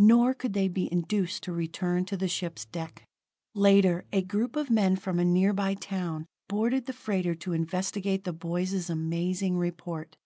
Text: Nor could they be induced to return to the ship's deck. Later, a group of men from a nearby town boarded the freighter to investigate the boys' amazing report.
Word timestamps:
Nor 0.00 0.34
could 0.34 0.54
they 0.54 0.66
be 0.66 0.90
induced 0.92 1.44
to 1.44 1.52
return 1.52 2.04
to 2.06 2.16
the 2.16 2.26
ship's 2.26 2.64
deck. 2.64 3.04
Later, 3.54 4.04
a 4.12 4.22
group 4.22 4.56
of 4.56 4.70
men 4.70 4.96
from 4.96 5.20
a 5.20 5.24
nearby 5.24 5.74
town 5.74 6.26
boarded 6.48 6.86
the 6.86 6.92
freighter 6.92 7.36
to 7.36 7.52
investigate 7.52 8.24
the 8.24 8.32
boys' 8.32 8.90
amazing 8.90 9.56
report. 9.56 10.16